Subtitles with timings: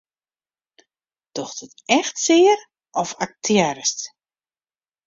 [1.35, 2.57] Docht it echt sear
[3.01, 3.99] of aktearrest?